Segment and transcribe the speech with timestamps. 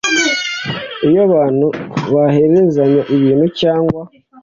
[1.07, 1.65] Iyo abantu
[2.13, 4.01] baherezanya ibintu cyangwa